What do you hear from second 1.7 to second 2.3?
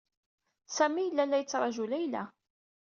Layla.